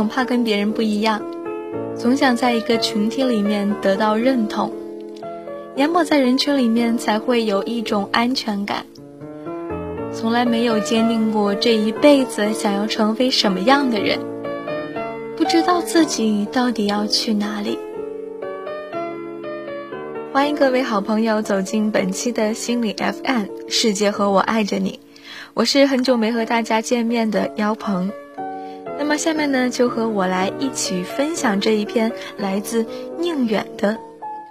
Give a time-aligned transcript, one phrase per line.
[0.00, 1.20] 总怕跟别人不一样，
[1.94, 4.72] 总想在一个群体里面得到认同，
[5.76, 8.86] 淹没在人群里面才会有一种安全感。
[10.10, 14.18] 从来没有坚定过这一辈子想要成为什么样的人，
[15.36, 17.78] 不知道自己到底要去哪里。
[20.32, 24.98] 欢迎各位好朋友走进本期的心理 FM，世界和我爱着你，
[25.52, 28.10] 我是很久没和大家见面的妖鹏。
[29.10, 32.86] 那么下面呢，就和我来一起分享这一篇来自
[33.18, 33.94] 宁远的《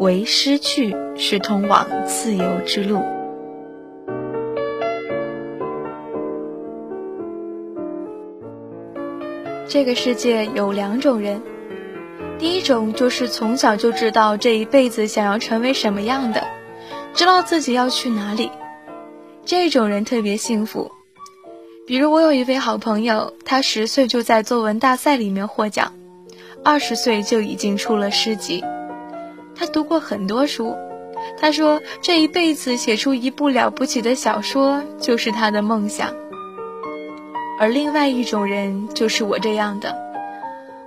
[0.00, 2.96] 唯失去是通往自由之路》。
[9.68, 11.40] 这个世界有两种人。
[12.36, 16.42] 第一种就是从小就知道这一辈子想要成为什么样的，
[17.14, 18.50] 知道自己要去哪里，
[19.44, 20.90] 这种人特别幸福。
[21.90, 25.92] 比如我有一位好朋友，他十岁就在作文大赛里面获奖，
[26.64, 28.62] 二十岁就已经出了诗集。
[29.56, 30.76] 他读过很多书，
[31.36, 36.14] 他说这一辈子写出一部了不起的小说就是他的梦想。
[37.58, 39.98] 而另外一种人就是我这样的。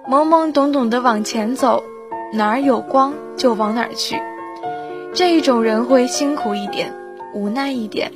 [0.09, 1.83] 懵懵懂懂的往前走，
[2.31, 4.21] 哪儿有光就往哪儿去。
[5.13, 6.95] 这一种人会辛苦一点，
[7.33, 8.13] 无奈一点，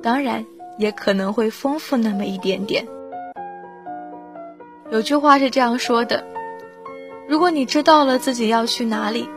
[0.00, 0.46] 当然
[0.78, 2.86] 也可能会丰富那么一点点。
[4.90, 6.24] 有句话是这样说的：
[7.28, 9.28] 如果你知道了自己要去哪里，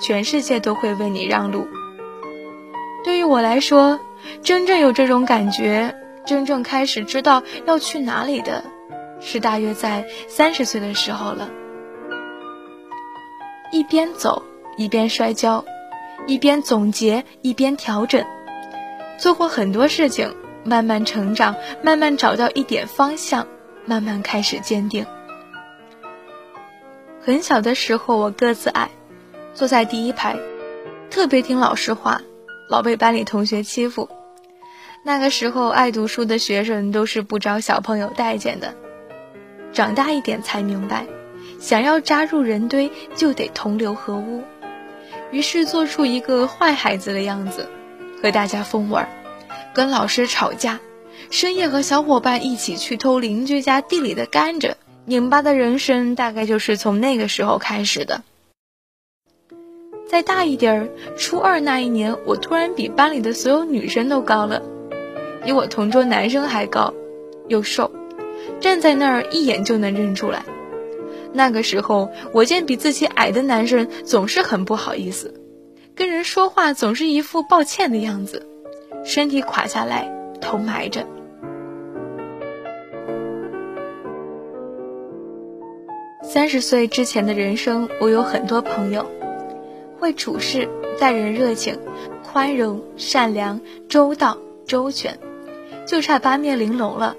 [0.00, 1.66] 全世界都会为你让路。
[3.04, 4.00] 对于我来说，
[4.42, 8.64] 真正有这种感觉，真正开始知道要去哪里的。
[9.24, 11.48] 是大约在三十岁的时候了，
[13.70, 14.42] 一边走
[14.76, 15.64] 一边摔跤，
[16.26, 18.24] 一边总结一边调整，
[19.18, 23.46] 做过很多事情，慢慢成长，慢慢找到一点方向，
[23.84, 25.06] 慢慢开始坚定。
[27.20, 28.90] 很小的时候，我个子矮，
[29.54, 30.36] 坐在第一排，
[31.10, 32.20] 特别听老师话，
[32.68, 34.08] 老被班里同学欺负。
[35.04, 38.74] 那个时候，爱读书的学生都是不招小朋友待见的。
[39.72, 41.06] 长大一点才明白，
[41.58, 44.42] 想要扎入人堆就得同流合污，
[45.30, 47.68] 于是做出一个坏孩子的样子，
[48.22, 49.08] 和大家疯玩，
[49.74, 50.80] 跟老师吵架，
[51.30, 54.74] 深夜和小伙伴一起去偷邻居家地里的甘蔗，
[55.06, 58.22] 拧巴的人生大概就是从那个时候开始的。
[60.06, 64.62] 再大一点儿，初二那一年，我突然比班里的所有女生都高了，
[65.42, 66.92] 比我同桌男生还高，
[67.48, 67.90] 又瘦。
[68.60, 70.44] 站在那儿一眼就能认出来。
[71.32, 75.40] 那个时候，我见比自己矮的男生总是很不好意思，
[75.94, 78.46] 跟人说话总是一副抱歉的样子，
[79.04, 81.06] 身体垮下来，头埋着。
[86.22, 89.04] 三十岁之前的人生，我有很多朋友，
[89.98, 90.68] 会处事，
[90.98, 91.78] 待人热情、
[92.22, 95.18] 宽容、善良、周到、周全，
[95.84, 97.16] 就差八面玲珑了。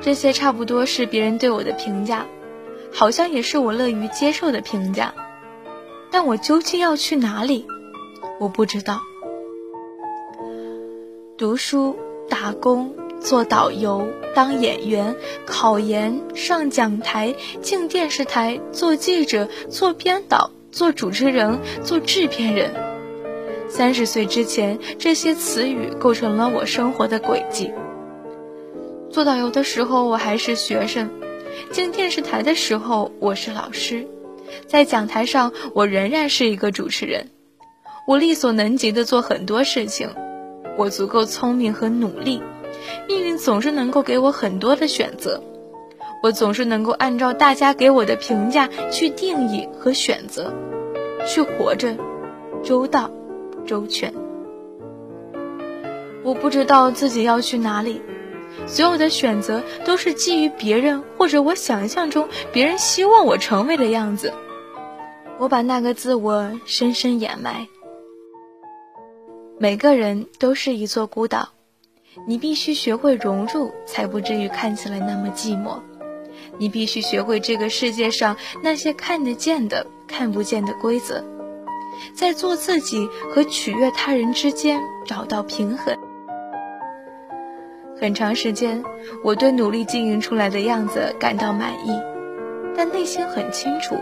[0.00, 2.26] 这些差不多是别人对我的评价，
[2.92, 5.12] 好像也是我乐于接受的评价。
[6.10, 7.66] 但我究竟要去哪里？
[8.38, 9.00] 我不知道。
[11.44, 11.94] 读书、
[12.30, 22.72] 打工、做导游、当演员、考研、上讲台、进电视台、做记者、做编导、做主持人、做制片人。
[23.68, 27.70] 三十岁之前，这些词语构成了我生活的轨迹。
[29.10, 31.08] 做导游的时候，我还是学生；
[31.70, 34.06] 进电视台的时候，我是老师；
[34.66, 37.28] 在讲台上，我仍然是一个主持人。
[38.08, 40.08] 我力所能及的做很多事情，
[40.76, 42.42] 我足够聪明和努力，
[43.08, 45.42] 命运总是能够给我很多的选择，
[46.22, 50.52] 我总是能够按照大家给我的评价去定义和选择，
[51.26, 51.96] 去活着，
[52.62, 53.10] 周到，
[53.66, 54.12] 周全。
[56.22, 58.02] 我不知道自己要去哪里。
[58.66, 64.32] 所有的选择都是基于别人或者我想象中别人希望我成为的样子，
[65.38, 67.66] 我把那个自我深深掩埋。
[69.64, 71.48] 每个人都是一座孤岛，
[72.28, 75.80] 你必须学会融入，才不至于看起来那么寂寞。
[76.58, 81.24] 你必须学会这个世界上那些看得见的、看不见的规则，
[82.12, 85.96] 在做自己和取悦他人之间找到平衡。
[87.98, 88.84] 很长时间，
[89.22, 91.98] 我对努力经营出来的样子感到满意，
[92.76, 93.96] 但内心很清楚，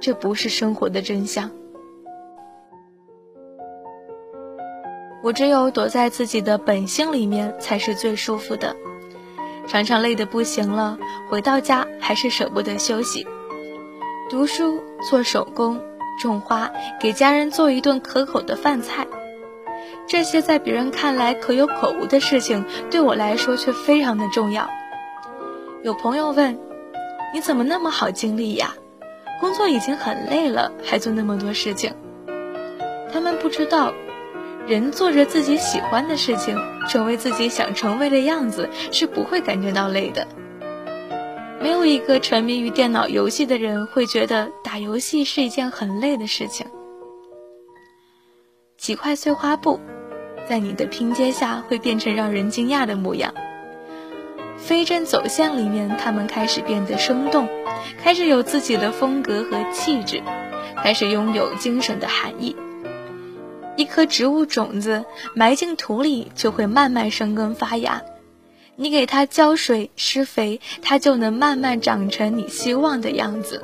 [0.00, 1.50] 这不是生活的真相。
[5.24, 8.76] 我只有躲在自己的本性里面，才是最舒服的。
[9.66, 10.98] 常常累得不行了，
[11.30, 13.26] 回到家还是舍不得休息。
[14.28, 15.80] 读书、做手工、
[16.20, 19.06] 种花，给家人做一顿可口的饭菜，
[20.06, 24.68] 这些在别人看来可有可无的事情，对我来说却非常的重要。
[25.82, 26.58] 有朋友问
[27.32, 28.74] ：“你怎么那么好精力呀？
[29.40, 31.94] 工作已经很累了，还做那么多事情？”
[33.10, 33.94] 他们不知道，
[34.66, 36.58] 人做着自己喜欢的事情，
[36.88, 40.26] 成为自己想成为的样子，是不会感觉到累的。
[41.60, 46.66] 没有一个沉迷于电脑游戏的人会觉得打游戏是一件很累的事情。
[48.76, 49.80] 几块碎花布，
[50.46, 53.32] 在你的拼接下会变成让人惊讶的模样。
[54.56, 57.48] 飞针走线里面，它们开始变得生动，
[58.02, 60.22] 开始有自己的风格和气质，
[60.82, 62.54] 开始拥有精神的含义。
[63.76, 65.04] 一颗植物种子
[65.34, 68.02] 埋进土里，就会慢慢生根发芽。
[68.76, 73.62] 你给它浇水施肥，它就能慢慢长成你希望的样子。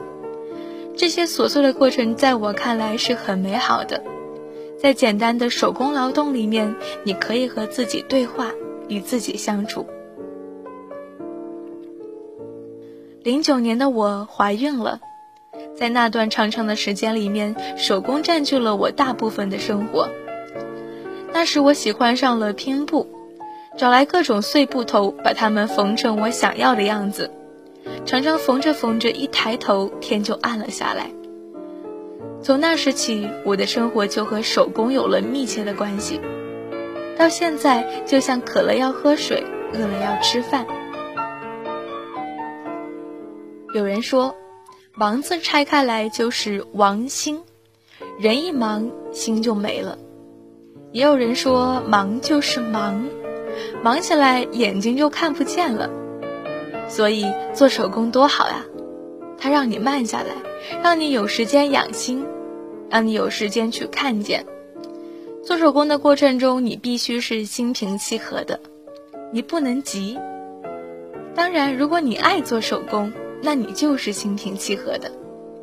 [0.96, 4.02] 这些琐碎的过程，在我看来是很美好的。
[4.78, 6.74] 在简单的手工劳动里面，
[7.04, 8.50] 你可以和自己对话，
[8.88, 9.86] 与自己相处。
[13.22, 15.00] 零九年的我怀孕了，
[15.80, 20.10] 在那段长长的时间里面，手工占据了我大部分的生活。
[21.32, 23.08] 那时我喜欢上了拼布。
[23.78, 27.30] 找来各种碎布头，把它们缝成我想要的样子。
[28.04, 31.10] 常常缝着缝着，一抬头天就暗了下来。
[32.42, 36.20] 从那时起，我的生活就和手工有了密切的关系。
[37.16, 39.42] 到现在，就像渴了要喝水，
[39.72, 40.66] 饿了要吃饭。
[43.72, 44.34] 有人说，
[44.94, 47.42] 忙字拆开来就是王心，
[48.18, 49.96] 人一忙，心就没了。
[50.92, 53.08] 也有人说，忙就是忙。
[53.82, 55.88] 忙起来眼睛就看不见了，
[56.88, 58.64] 所以做手工多好呀！
[59.38, 60.34] 它让你慢下来，
[60.82, 62.26] 让你有时间养心，
[62.90, 64.44] 让你有时间去看见。
[65.44, 68.60] 做手工的过程中，你必须是心平气和的，
[69.32, 70.18] 你不能急。
[71.34, 75.10] 当然，如果你爱做手工，那你就是心平气和的，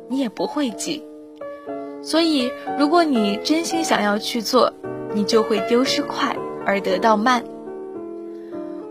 [0.08, 1.04] 你也不会急。
[2.02, 4.72] 所以，如果你真心想要去做，
[5.14, 7.44] 你就会丢失快而得到慢。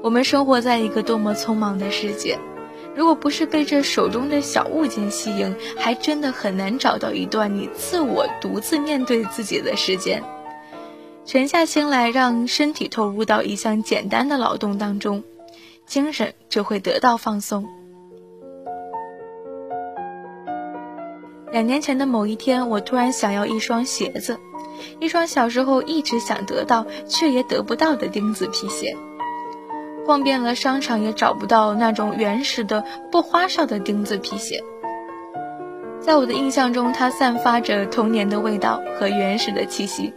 [0.03, 2.37] 我们生活在一个多么匆忙的世界，
[2.95, 10.23] 如果不是被这手中的小物件吸引，还真的很难找到一段你自我独自面对自己的时间。
[11.25, 15.23] 沉下心来，让身体投入到一项简单的劳动当中，
[15.85, 17.65] 精神就会得到放松。
[21.51, 24.39] 两年前的某一天，我突然想要一双鞋子，
[24.99, 28.95] 一双小时候一直想得到却也得不到的钉子皮鞋。
[30.05, 34.63] 逛遍了商场，也找不到那种原始的不花哨的钉子皮鞋。
[35.99, 40.13] 在我的印象中，它散发着童年的味道和原始的气息。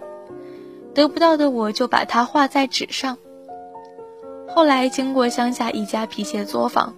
[0.95, 3.19] 得不到的我就把它画在纸上。
[4.49, 6.95] 后来经过乡下一家皮鞋作坊，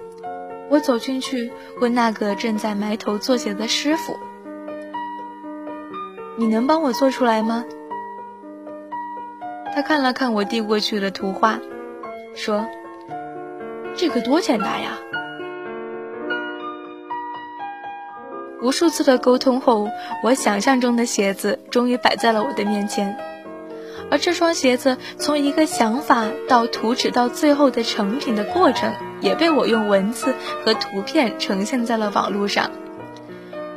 [0.73, 1.53] 我走进去
[1.83, 4.19] 问那个正在埋头做鞋的师傅
[6.39, 7.63] ：“你能帮我做出来吗？”
[9.75, 11.61] 他看了看我递过去的图画，
[12.35, 12.67] 说。
[13.94, 14.99] 这个多简单呀！
[18.63, 19.91] 无数次的沟通后，
[20.25, 23.15] 我想象中的鞋子终于摆在了我的面前。
[24.11, 32.70] 而这双鞋子从一个想法到图纸到最后的成品的过程，也被我用文字和图片呈现在了网络上。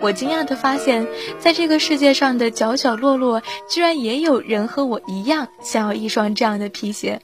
[0.02, 1.08] 我惊讶地发现，
[1.40, 7.22] 在这个世界上的角角落落，居然也有人和我一样想要一双这样的皮鞋。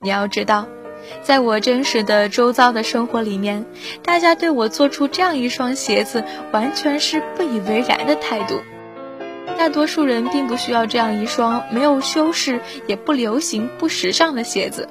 [0.00, 0.66] 你要知道。
[1.22, 3.66] 在我真实的周遭的生活里面，
[4.02, 8.58] 大家对我做出这样一双鞋子，完全是不以为然的态度。
[9.58, 14.88] 大多数人并不需要这样一双没有修饰、也不流行、不时尚的鞋子。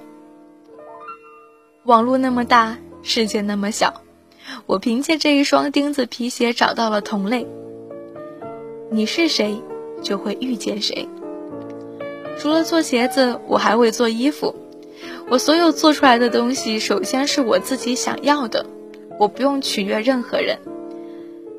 [1.86, 4.04] 网络那么大，世界那么小，
[4.68, 7.46] 我凭借这一双钉子皮鞋找到了同类。
[8.90, 9.62] 你是谁，
[10.02, 11.10] 就会遇见谁。
[12.40, 14.56] 除了做鞋子，我还会做衣服。
[15.28, 18.66] 我所有做出来的东西，首先是我自己想要的，
[19.20, 20.60] 我不用取悦任何人。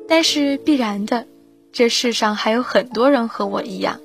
[0.07, 1.27] 但是必然的，
[1.71, 3.99] 这世上还有很多人和我一样。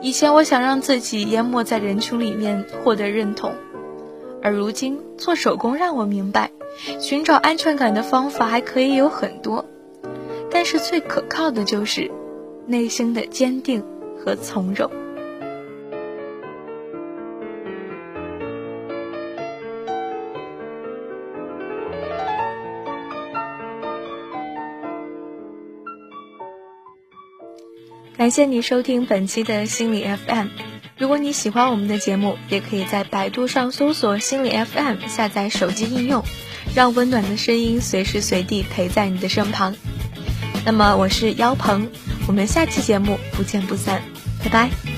[0.00, 3.52] 以前我想让自己淹没在人群里面获得认同，
[4.44, 6.50] 而如今做手工让我明白
[7.00, 9.64] 寻找安全感的方法还可以有很多。
[10.50, 12.10] 但是最可靠的就是
[12.66, 13.82] 内心的坚定
[14.18, 14.90] 和从容。
[28.16, 30.48] 感谢你收听本期的心理 fm
[30.96, 36.22] 如果你喜欢我们的节目，也可以在百度上搜索“心理 FM”，下载手机应用，
[36.74, 39.74] 让温暖的声音随时随地陪在你的身旁。
[40.64, 41.88] 那么，我是妖鹏，
[42.28, 44.02] 我们下期节目不见不散，
[44.44, 44.93] 拜拜。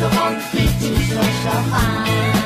[0.00, 2.37] 和我一起说说话。